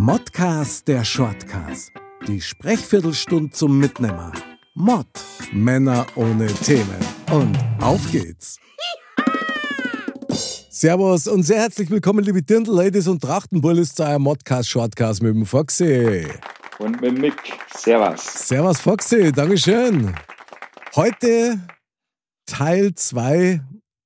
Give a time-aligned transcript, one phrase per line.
[0.00, 1.90] Modcast der Shortcast.
[2.28, 4.30] Die Sprechviertelstunde zum Mitnehmer.
[4.76, 5.08] Mod.
[5.52, 7.00] Männer ohne Themen.
[7.32, 8.60] Und auf geht's.
[10.70, 16.28] Servus und sehr herzlich willkommen, liebe Dirndl-Ladies und Trachtenbullis, zu einem Modcast-Shortcast mit dem Foxy.
[16.78, 17.58] Und mit Mick.
[17.76, 18.24] Servus.
[18.46, 19.32] Servus, Foxy.
[19.32, 20.14] Dankeschön.
[20.94, 21.58] Heute
[22.46, 23.60] Teil 2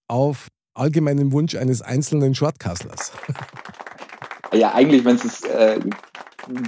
[0.09, 3.13] auf allgemeinen Wunsch eines einzelnen Shortcastlers.
[4.53, 5.81] Ja, eigentlich, wenn du es äh,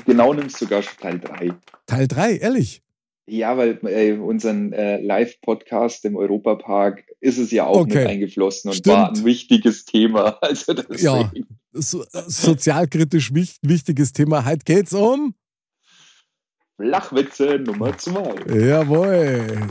[0.07, 1.51] genau nimmst, sogar schon Teil 3.
[1.87, 2.83] Teil 3, ehrlich?
[3.27, 8.01] Ja, weil äh, unseren äh, Live-Podcast im Europapark ist es ja auch Okay.
[8.01, 8.97] mit eingeflossen und Stimmt.
[8.97, 10.39] war ein wichtiges Thema.
[10.43, 10.75] Also.
[10.97, 11.31] Ja,
[11.73, 14.45] so, sozialkritisch wich, wichtiges Thema.
[14.45, 15.35] Heute geht's um.
[16.77, 18.55] Flachwitze Nummer 2.
[18.67, 19.69] Jawohl.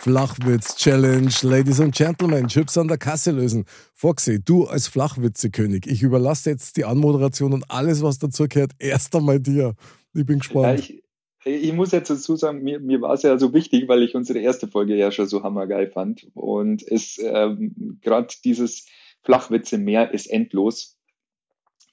[0.00, 3.66] Flachwitz-Challenge, Ladies and Gentlemen, Chips an der Kasse lösen.
[3.92, 9.14] Foxy, du als Flachwitze-König, ich überlasse jetzt die Anmoderation und alles, was dazu gehört, erst
[9.14, 9.74] einmal dir.
[10.14, 10.80] Ich bin Ja, gespannt.
[10.80, 11.02] ich,
[11.44, 14.38] ich muss jetzt dazu sagen, mir, mir war es ja so wichtig, weil ich unsere
[14.38, 16.28] erste Folge ja schon so hammergeil fand.
[16.32, 18.86] Und es ähm, gerade dieses
[19.24, 20.96] Flachwitze-Meer ist endlos.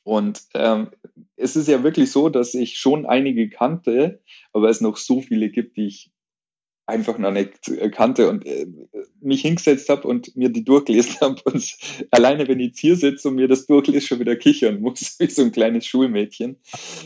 [0.03, 0.91] Und ähm,
[1.35, 4.21] es ist ja wirklich so, dass ich schon einige kannte,
[4.53, 6.13] aber es noch so viele gibt, die ich
[6.87, 7.51] einfach noch nicht
[7.91, 8.65] kannte und äh,
[9.21, 11.41] mich hingesetzt habe und mir die durchgelesen habe.
[11.43, 11.77] Und
[12.11, 15.29] alleine, wenn ich jetzt hier sitze und mir das durchlese, schon wieder kichern muss, wie
[15.29, 16.57] so ein kleines Schulmädchen.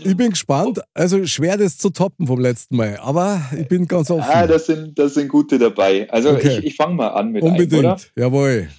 [0.04, 0.82] Ich bin gespannt.
[0.94, 4.30] Also schwer, das zu toppen vom letzten Mal, aber ich bin ganz offen.
[4.32, 6.10] Ah, das sind, das sind gute dabei.
[6.12, 6.60] Also Okay.
[6.60, 7.80] ich, ich fange mal an mit einem, Unbedingt.
[7.84, 8.00] oder?
[8.16, 8.70] Jawohl.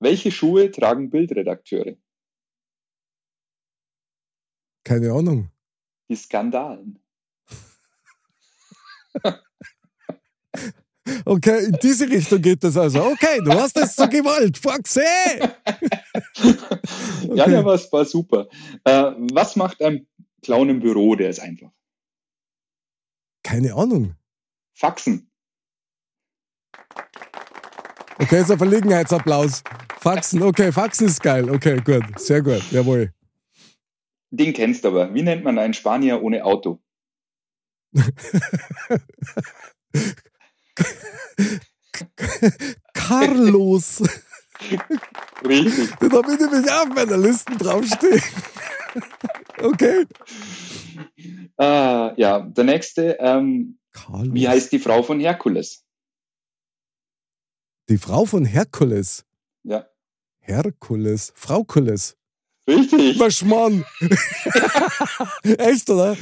[0.00, 1.96] Welche Schuhe tragen Bildredakteure?
[4.84, 5.48] Keine Ahnung.
[6.10, 6.98] Die Skandalen.
[11.26, 13.04] Okay, in diese Richtung geht das also.
[13.04, 14.58] Okay, du hast es so gewollt.
[14.58, 15.00] Foxy!
[17.34, 18.48] Ja, ja, was war super.
[18.84, 20.06] Äh, was macht ein
[20.42, 21.16] Clown im Büro?
[21.16, 21.70] Der ist einfach.
[23.42, 24.14] Keine Ahnung.
[24.74, 25.30] Faxen.
[28.18, 29.62] Okay, ist ein Verlegenheitsapplaus.
[30.00, 31.48] Faxen, okay, Faxen ist geil.
[31.50, 33.12] Okay, gut, sehr gut, jawohl.
[34.30, 35.14] Den kennst du aber.
[35.14, 36.78] Wie nennt man einen Spanier ohne Auto?
[42.92, 44.02] Carlos,
[45.46, 45.90] Richtig.
[46.00, 48.22] habe ich nämlich auch auf meiner Liste draufstehen.
[49.60, 50.06] Okay.
[51.56, 53.16] Ah, ja, der nächste.
[53.18, 53.78] Ähm,
[54.08, 55.84] wie heißt die Frau von Herkules?
[57.88, 59.24] Die Frau von Herkules.
[59.62, 59.88] Ja.
[60.38, 61.32] Herkules.
[61.34, 62.16] Fraukules.
[62.66, 63.18] Richtig.
[63.18, 63.84] Verschmann.
[65.42, 66.16] Echt, oder?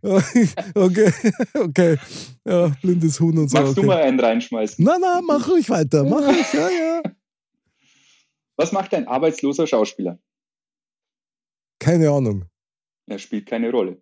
[0.74, 1.12] okay,
[1.54, 1.98] okay.
[2.44, 3.58] Ja, blindes Huhn und so.
[3.58, 3.80] Magst okay.
[3.80, 4.84] du mal einen reinschmeißen?
[4.84, 6.04] Na, na, mach ruhig weiter.
[6.04, 7.02] Mach ruhig, ja, ja.
[8.56, 10.18] Was macht ein arbeitsloser Schauspieler?
[11.80, 12.44] Keine Ahnung.
[13.06, 14.00] Er spielt keine Rolle.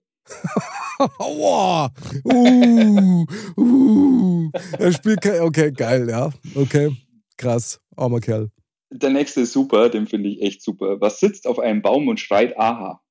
[1.19, 1.91] Aua!
[2.25, 4.51] Uh, uh.
[4.79, 5.41] Er spielt kein.
[5.43, 6.31] Okay, geil, ja.
[6.55, 6.97] Okay,
[7.37, 7.81] krass.
[7.97, 8.51] Armer Kerl.
[8.91, 11.01] Der nächste ist super, den finde ich echt super.
[11.01, 13.03] Was sitzt auf einem Baum und schreit Aha?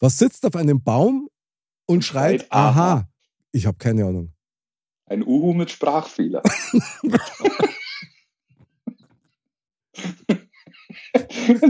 [0.00, 1.28] Was sitzt auf einem Baum
[1.86, 2.68] und schreit schreit Aha.
[2.94, 3.08] Aha?
[3.52, 4.32] Ich habe keine Ahnung.
[5.06, 6.42] Ein Uhu mit Sprachfehler.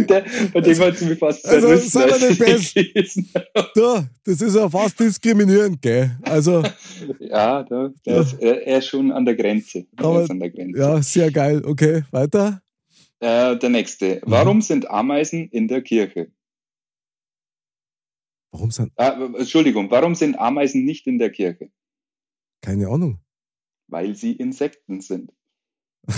[0.09, 1.89] Der, bei dem hat sie mir fast Also, zerrissen.
[1.91, 2.75] sei mal als der ich Best.
[2.75, 3.71] gelesen habe.
[3.75, 6.17] Da, das ist ja fast diskriminierend, gell?
[6.23, 6.63] Also,
[7.21, 9.87] Ja, da, der ist, er, er ist schon an der Grenze.
[9.97, 10.79] Er Aber- an der Grenze.
[10.79, 11.63] ja, sehr geil.
[11.65, 12.63] Okay, weiter.
[13.21, 14.21] Äh, der nächste.
[14.25, 16.33] Warum sind Ameisen in der Kirche?
[18.51, 18.93] Warum sind.
[18.97, 21.71] Ah, Entschuldigung, warum sind Ameisen nicht in der Kirche?
[22.61, 23.21] Keine Ahnung.
[23.89, 25.33] Weil sie Insekten sind.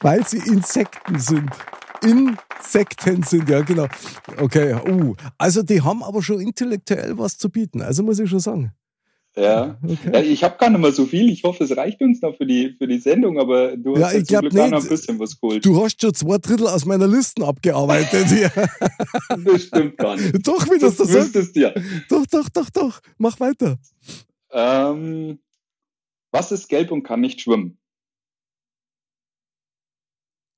[0.00, 1.50] Weil sie Insekten sind.
[2.02, 3.86] Insekten sind, ja, genau.
[4.38, 5.14] Okay, uh.
[5.38, 7.82] Also, die haben aber schon intellektuell was zu bieten.
[7.82, 8.72] Also, muss ich schon sagen.
[9.34, 9.78] Ja.
[9.82, 10.10] Okay.
[10.12, 11.30] ja ich habe gar nicht mehr so viel.
[11.30, 14.12] Ich hoffe, es reicht uns noch für die, für die Sendung, aber du Ja, hast
[14.12, 14.82] ja, ich zum Glück auch noch nicht.
[14.84, 15.64] ein bisschen was geholt.
[15.64, 18.52] Du hast schon zwei Drittel aus meiner Listen abgearbeitet hier.
[19.44, 20.34] Das stimmt gar nicht.
[20.46, 21.24] doch, wie das Das sagt.
[21.34, 21.72] wüsstest du ja.
[22.10, 23.00] Doch, doch, doch, doch.
[23.16, 23.78] Mach weiter.
[24.50, 25.38] Ähm,
[26.30, 27.78] was ist gelb und kann nicht schwimmen?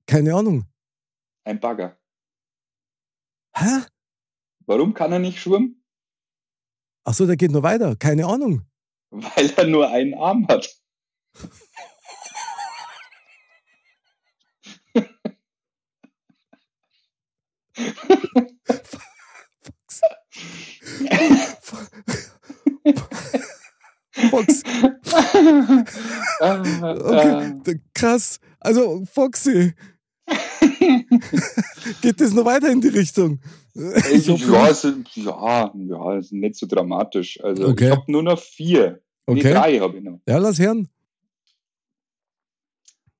[0.07, 0.65] keine Ahnung.
[1.45, 1.99] Ein Bagger.
[3.57, 3.83] Hä?
[4.67, 5.85] Warum kann er nicht schwimmen?
[7.05, 7.97] Ach so, der geht noch weiter.
[7.97, 8.67] Keine Ahnung.
[9.11, 10.69] Weil er nur einen Arm hat.
[24.31, 24.63] Fox.
[26.41, 28.39] Ah, Okay, d- krass.
[28.61, 29.73] Also, Foxy.
[32.01, 33.41] Geht das noch weiter in die Richtung?
[34.13, 37.43] Ich hoffe ja, es ist, ja, ja, ist nicht so dramatisch.
[37.43, 37.87] Also Okay.
[37.87, 39.03] ich habe nur noch vier.
[39.27, 39.53] Nee, Okay.
[39.53, 40.21] drei habe ich noch.
[40.29, 40.89] Ja, lass hören.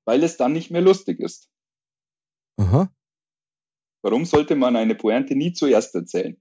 [0.05, 1.49] Weil es dann nicht mehr lustig ist.
[2.57, 2.89] Aha.
[4.03, 6.37] Warum sollte man eine Pointe nie zuerst erzählen?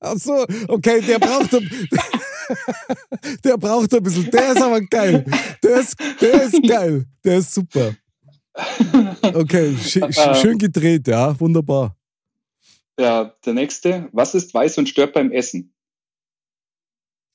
[0.00, 1.52] Ach so, okay, der braucht
[3.44, 4.30] der braucht ein bisschen.
[4.30, 5.24] Der ist aber geil.
[5.62, 7.06] Der ist, der ist geil.
[7.24, 7.94] Der ist super.
[9.22, 11.96] Okay, sch, sch, schön gedreht, ja, wunderbar.
[12.98, 14.08] Ja, der nächste.
[14.12, 15.74] Was ist weiß und stört beim Essen?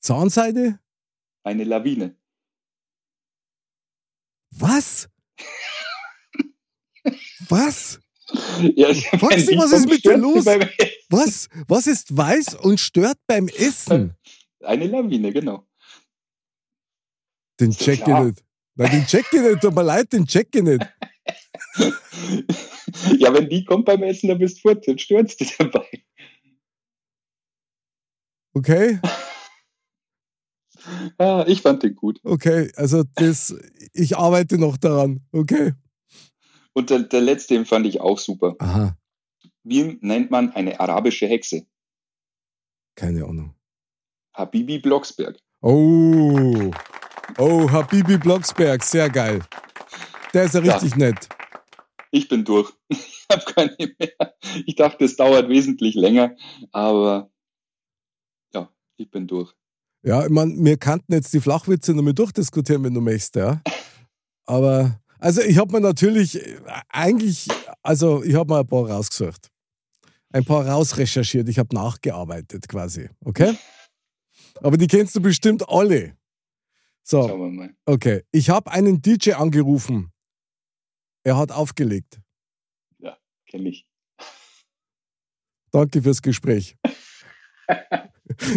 [0.00, 0.78] Zahnseide?
[1.42, 2.16] Eine Lawine.
[4.50, 5.08] Was?
[7.48, 8.00] Was?
[8.76, 10.44] Ja, Foxy, was ist mit dir los?
[11.08, 11.48] Was?
[11.66, 14.14] Was ist weiß und stört beim Essen?
[14.60, 15.66] Eine Lawine, genau.
[17.60, 18.44] Den check ich nicht.
[18.74, 19.60] Nein, den check ich nicht.
[19.60, 20.86] Tut mir leid, den check ich nicht.
[23.18, 25.86] ja, wenn die kommt beim Essen, dann bist du fort, dann stürzt dich dabei.
[28.54, 29.00] Okay?
[31.18, 32.18] Ah, ich fand den gut.
[32.22, 33.54] Okay, also das,
[33.92, 35.20] ich arbeite noch daran.
[35.32, 35.74] Okay.
[36.72, 38.56] Und der, der letzte, den fand ich auch super.
[38.58, 38.96] Aha,
[39.64, 41.66] Wie nennt man eine arabische Hexe?
[42.94, 43.54] keine Ahnung.
[44.38, 45.36] Habibi Blocksberg.
[45.60, 46.70] Oh,
[47.38, 49.40] oh, Habibi Blocksberg, sehr geil.
[50.32, 50.74] Der ist ja Ja.
[50.74, 51.28] richtig nett.
[52.12, 52.72] Ich bin durch.
[53.30, 54.34] Ich habe keine mehr.
[54.64, 56.34] Ich dachte, es dauert wesentlich länger,
[56.72, 57.30] aber
[58.54, 59.52] ja, ich bin durch.
[60.02, 63.60] Ja, ich meine, wir kannten jetzt die Flachwitze noch mal durchdiskutieren, wenn du möchtest, ja.
[64.46, 66.40] Aber, also ich habe mir natürlich
[66.88, 67.48] eigentlich,
[67.82, 69.50] also ich habe mir ein paar rausgesucht.
[70.32, 73.58] Ein paar rausrecherchiert, ich habe nachgearbeitet quasi, okay?
[74.60, 76.16] Aber die kennst du bestimmt alle.
[77.02, 77.74] So, Schauen wir mal.
[77.86, 78.24] okay.
[78.32, 80.12] Ich habe einen DJ angerufen.
[81.24, 82.20] Er hat aufgelegt.
[83.48, 83.86] Kenne ich.
[85.70, 86.76] Danke fürs Gespräch.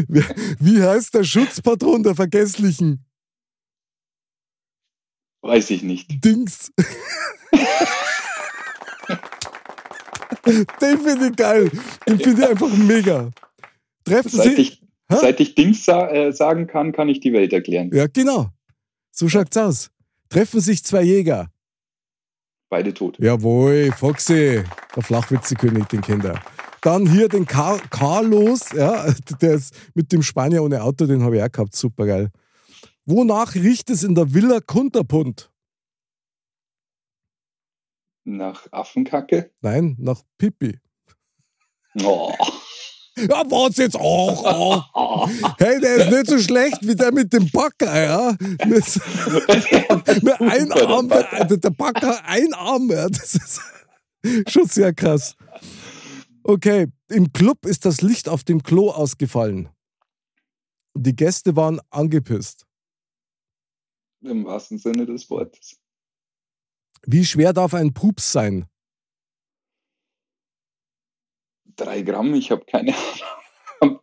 [0.07, 0.23] wie,
[0.59, 3.05] wie heißt der Schutzpatron der Vergesslichen?
[5.41, 6.23] Weiß ich nicht.
[6.23, 6.71] Dings.
[10.45, 11.71] Den finde ich geil.
[12.07, 13.31] Den finde ich einfach mega.
[14.03, 14.53] Treffen Sie.
[14.53, 14.80] ich,
[15.11, 15.17] Hä?
[15.19, 17.91] seit ich Dings sa äh, sagen kann, kann ich die Welt erklären.
[17.93, 18.49] Ja, genau.
[19.11, 19.91] So schaut's aus.
[20.29, 21.51] Treffen sich zwei Jäger.
[22.69, 23.19] Beide tot.
[23.19, 24.63] Jawohl, Foxy,
[24.95, 26.41] der Flachwitzekönig, den kennt er.
[26.81, 31.37] Dann hier den Car Carlos, ja, der ist mit dem Spanier ohne Auto, den habe
[31.37, 32.31] ich auch gehabt, super geil.
[33.05, 35.51] Wonach riecht es in der Villa Kunterpunt?
[38.23, 39.51] Nach Affenkacke.
[39.61, 40.79] Nein, nach Pipi.
[42.01, 42.33] Oh.
[43.29, 44.85] Ja, was jetzt auch?
[44.93, 45.27] Oh.
[45.57, 48.35] Hey, der ist nicht so schlecht wie der mit dem Backer, ja.
[48.65, 53.07] Mit, mit ein Arm, der, der Backer, ein Arm, ja.
[53.09, 53.61] Das ist
[54.47, 55.35] schon sehr krass.
[56.43, 59.69] Okay, im Club ist das Licht auf dem Klo ausgefallen.
[60.95, 62.65] Die Gäste waren angepisst.
[64.21, 65.77] Im wahrsten Sinne des Wortes.
[67.05, 68.67] Wie schwer darf ein Pups sein?
[71.81, 72.93] Drei Gramm, ich habe keine
[73.79, 73.99] Ahnung.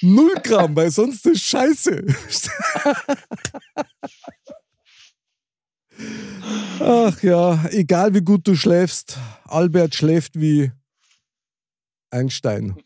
[0.00, 2.06] Null Gramm, weil sonst ist Scheiße.
[6.78, 10.70] Ach ja, egal wie gut du schläfst, Albert schläft wie
[12.10, 12.76] Einstein.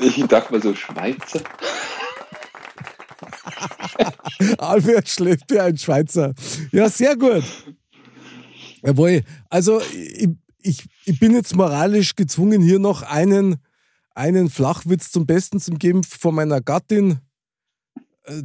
[0.00, 1.42] Ich dachte mal so Schweizer.
[4.56, 6.32] Albert schläft wie ein Schweizer.
[6.70, 7.44] Ja, sehr gut.
[8.82, 9.22] Jawohl.
[9.50, 10.30] Also, ich,
[10.62, 13.56] ich, ich bin jetzt moralisch gezwungen, hier noch einen,
[14.14, 17.18] einen Flachwitz zum Besten zu geben von meiner Gattin.
[18.24, 18.42] Äh,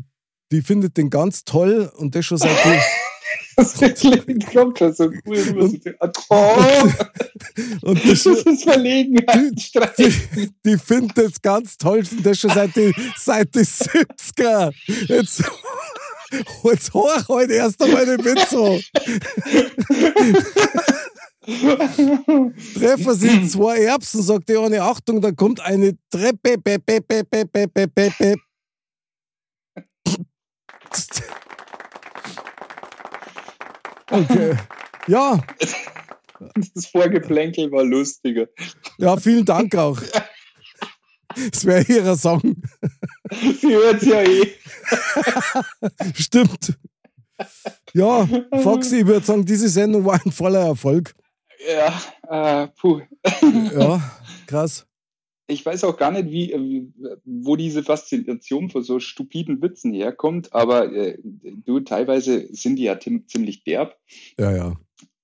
[0.51, 2.57] Die findet den ganz toll und das schon seit.
[3.57, 3.73] Das
[4.53, 5.71] kommt schon so cool.
[6.29, 6.87] Oh,
[7.81, 9.51] und das ist Verlegenheit.
[9.97, 14.71] die, die findet das ganz toll und das schon seit den seit die 70er.
[15.07, 15.43] Jetzt,
[16.63, 18.79] jetzt hoch heute erst einmal den Witz so.
[21.47, 26.57] Treffen Sie zwei Erbsen, sagt die eine Achtung, da kommt eine Treppe.
[26.57, 28.35] Be, be, be, be, be, be, be, be.
[34.09, 34.57] Okay.
[35.07, 35.39] Ja.
[36.73, 38.47] Das Vorgeplänkel war lustiger.
[38.97, 39.99] Ja, vielen Dank auch.
[41.51, 42.61] Das wäre ihrer Song.
[43.61, 44.53] Sie hört ja eh.
[46.13, 46.77] Stimmt.
[47.93, 48.27] Ja,
[48.61, 51.13] Foxy, ich würde sagen, diese Sendung war ein voller Erfolg.
[51.67, 53.01] Ja, äh, puh.
[53.77, 54.01] Ja,
[54.47, 54.87] krass.
[55.49, 56.87] Ich weiß auch gar nicht, wie, äh,
[57.25, 62.99] wo diese Faszination vor so stupiden Witzen herkommt, aber äh, du, teilweise sind die ja
[62.99, 63.97] ziemlich derb.
[64.37, 64.73] Ja, ja.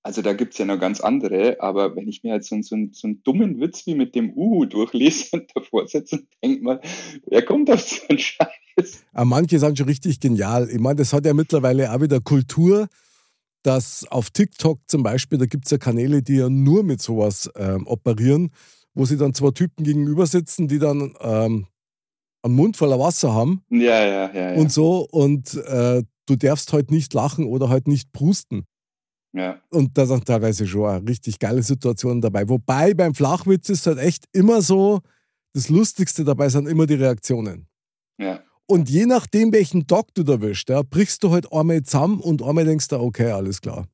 [0.02, 3.06] Also da gibt's ja noch ganz andere, aber wenn ich mir halt so, so, so
[3.08, 6.80] einen dummen Witz wie mit dem Uhu durchlese und davor sitze und denke mal,
[7.26, 9.04] wer kommt auf so einen Scheiß?
[9.14, 10.68] Aber manche sind schon richtig genial.
[10.70, 12.88] Ich meine, das hat ja mittlerweile auch wieder Kultur,
[13.64, 17.86] dass auf TikTok zum Beispiel, da gibt's ja Kanäle, die ja nur mit sowas ähm,
[17.86, 18.50] operieren,
[18.94, 21.66] wo sie dann zwei Typen gegenüber sitzen, die dann ähm,
[22.42, 23.64] einen Mund voller Wasser haben.
[23.70, 24.52] Ja, ja, ja.
[24.52, 24.60] ja.
[24.60, 25.08] Und so.
[25.10, 28.66] Und äh, du darfst halt nicht lachen oder halt nicht prusten.
[29.32, 29.60] Ja.
[29.70, 32.48] Und da sind teilweise schon richtig geile Situationen dabei.
[32.48, 35.00] Wobei beim Flachwitz ist halt echt immer so,
[35.54, 37.66] das Lustigste dabei sind immer die Reaktionen.
[38.18, 38.42] Ja.
[38.66, 42.42] Und je nachdem, welchen Tag du da wischst, ja, brichst du halt einmal zusammen und
[42.42, 43.86] einmal denkst du, okay, alles klar.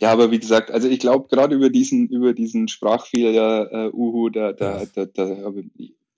[0.00, 4.30] Ja, aber wie gesagt, also ich glaube, gerade über diesen, über diesen Sprachfehler, äh, Uhu,
[4.30, 5.52] da, da, da, da,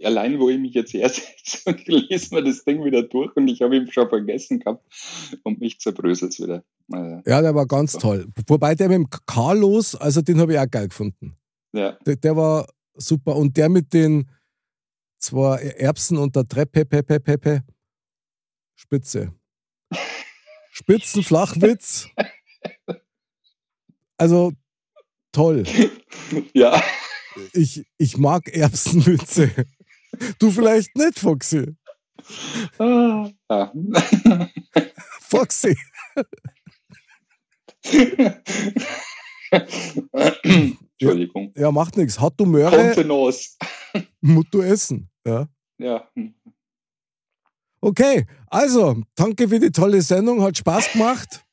[0.03, 1.23] allein, wo ich mich jetzt erst
[1.87, 4.85] lesen wir das Ding wieder durch und ich habe ihn schon vergessen gehabt
[5.43, 6.63] und mich zerbröselt es wieder.
[6.91, 8.03] Also, ja, der war ganz super.
[8.03, 8.27] toll.
[8.47, 11.37] Wobei der mit dem Carlos, also den habe ich auch geil gefunden.
[11.73, 11.99] Ja.
[12.07, 13.37] Der, der, war super.
[13.37, 14.29] Und der mit den
[15.19, 17.65] zwei Erbsen und der Treppe, Pepe, Pepe,
[18.75, 19.33] Spitze.
[20.71, 22.09] Spitzenflachwitz.
[24.17, 24.53] Also
[25.33, 25.65] toll.
[26.53, 26.83] Ja.
[27.53, 29.51] Ich, ich mag Erbsenwitze.
[30.39, 31.77] Du vielleicht nicht, Foxy.
[32.79, 33.73] Ah, ja.
[35.21, 35.77] Foxy.
[41.01, 41.53] Entschuldigung.
[41.57, 42.21] Ja, macht nichts.
[42.21, 43.57] Hat du Möhre, Kontenance.
[44.21, 45.09] musst du essen.
[45.27, 45.49] Ja.
[45.79, 46.09] Ja.
[47.81, 50.43] Okay, also, danke für die tolle Sendung.
[50.43, 51.45] Hat Spaß gemacht.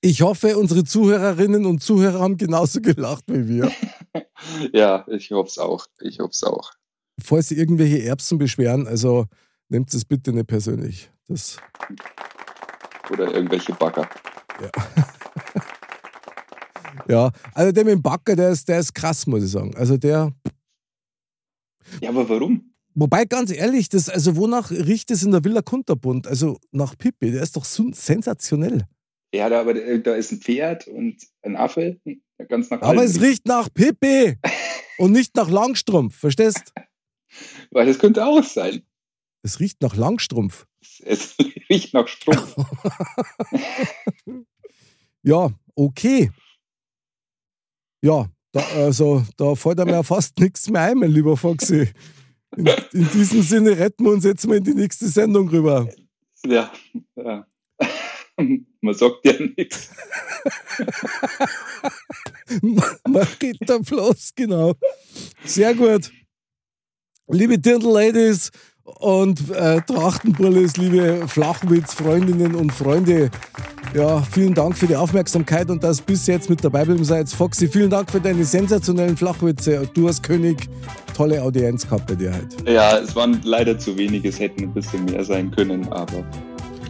[0.00, 3.72] Ich hoffe, unsere Zuhörerinnen und Zuhörer haben genauso gelacht wie wir.
[4.72, 5.86] ja, ich hoffe es auch.
[6.00, 6.72] Ich hoffe es auch.
[7.22, 9.26] Falls Sie irgendwelche Erbsen beschweren, also
[9.68, 11.10] nehmt es bitte nicht persönlich.
[11.28, 11.58] Das
[13.10, 14.08] Oder irgendwelche Bagger.
[14.60, 14.70] Ja.
[17.08, 19.74] ja, also der mit dem Backer, der ist, der ist krass, muss ich sagen.
[19.76, 20.32] Also der.
[22.00, 22.72] Ja, aber warum?
[22.94, 26.26] Wobei, ganz ehrlich, das, also wonach riecht es in der Villa Kunterbund?
[26.26, 28.84] Also nach Pippi, der ist doch so sensationell.
[29.32, 32.00] Ja, da, aber da ist ein Pferd und ein Affe,
[32.48, 34.36] ganz nach Aber es riecht nach Pippi
[34.98, 36.72] und nicht nach Langstrumpf, verstehst?
[37.70, 38.82] Weil das könnte auch sein.
[39.42, 40.66] Es riecht nach Langstrumpf.
[41.04, 41.36] Es
[41.70, 42.56] riecht nach Strumpf.
[45.22, 46.30] ja, okay.
[48.02, 51.88] Ja, da, also da fällt mir ja fast nichts mehr ein, mein lieber Foxy.
[52.56, 55.88] In, in, diesem Sinne retten wir uns jetzt mal in die nächste Sendung rüber.
[56.44, 56.72] Ja,
[57.16, 57.46] ja.
[58.80, 59.90] Man sagt ja nichts.
[63.06, 64.74] Man geht da bloß, genau.
[65.44, 66.10] Sehr gut.
[67.28, 68.50] Liebe Dirndl-Ladies,
[68.98, 73.30] und äh, Trachtenbrillis, liebe Flachwitz-Freundinnen und Freunde.
[73.94, 77.28] Ja, vielen Dank für die Aufmerksamkeit und das bis jetzt mit dabei bleiben seid.
[77.28, 79.88] Foxy, vielen Dank für deine sensationellen Flachwitze.
[79.94, 80.68] Du hast König,
[81.16, 82.72] tolle Audienz gehabt bei dir heute.
[82.72, 86.24] Ja, es waren leider zu wenige, es hätten ein bisschen mehr sein können, aber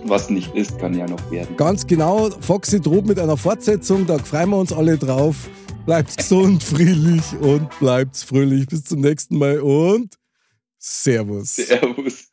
[0.04, 1.56] was nicht ist, kann ja noch werden.
[1.56, 5.48] Ganz genau, Foxy droht mit einer Fortsetzung, da freuen wir uns alle drauf.
[5.86, 8.66] Bleibt gesund, friedlich und bleibt fröhlich.
[8.66, 10.19] Bis zum nächsten Mal und
[10.80, 11.50] Servus.
[11.50, 12.28] Servus.